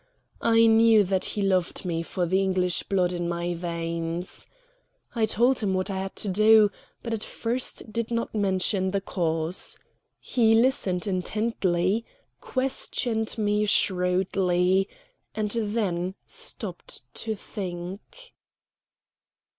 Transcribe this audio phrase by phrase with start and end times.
[0.41, 4.47] I knew that he loved me for the English blood in my veins.
[5.13, 6.71] I told him what I had to do;
[7.03, 9.77] but at first did not mention the cause.
[10.19, 12.03] He listened intently,
[12.39, 14.89] questioned me shrewdly,
[15.35, 18.33] and then stopped to think.